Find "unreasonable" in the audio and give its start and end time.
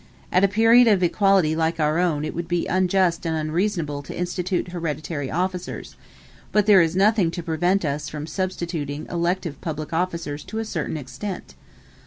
3.37-4.01